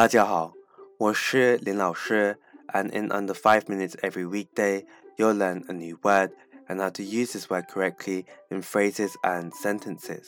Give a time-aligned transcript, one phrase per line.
[0.00, 0.52] 大家好，
[0.98, 2.36] 我是林老师，
[2.68, 4.84] and in under five minutes every weekday,
[5.16, 6.32] you'll learn a new word
[6.68, 10.26] and how to use this word correctly in phrases and sentences.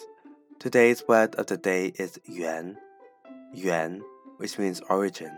[0.58, 2.78] Today's word of the day is yuan,
[3.52, 4.02] yuan,
[4.38, 5.32] which means origin.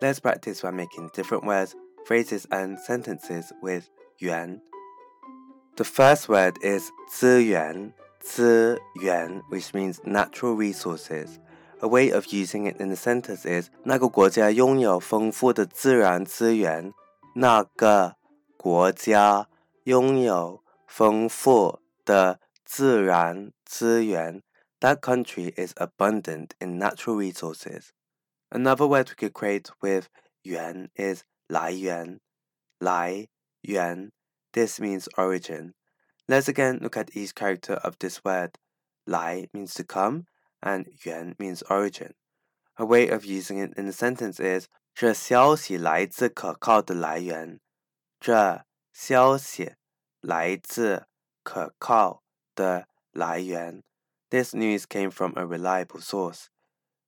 [0.00, 1.74] Let's practice by making different words,
[2.04, 4.60] phrases, and sentences with yuan.
[5.76, 7.92] The first word is 资源,
[8.22, 11.40] 资源, which means natural resources.
[11.80, 16.92] A way of using it in a sentence is 那个国家拥有丰富的自然资源。
[17.34, 18.16] 那个
[18.56, 19.48] 国家
[19.84, 24.42] 拥有丰富的自然资源。
[24.80, 27.90] That country is abundant in natural resources.
[28.50, 30.08] Another word we could create with
[30.42, 32.20] yuan is 来源,
[32.78, 33.28] 来
[33.62, 34.12] 源.
[34.52, 35.74] This means origin.
[36.26, 38.52] Let's again look at each character of this word.
[39.04, 40.24] 来 means to come
[40.62, 42.14] and yuan means origin.
[42.76, 47.60] A way of using it in a sentence is 这消息来自可靠的来源。
[48.20, 49.74] 这消息
[50.20, 51.06] 来自
[51.42, 52.22] 可靠
[52.54, 53.82] 的来源。
[54.30, 56.46] This news came from a reliable source.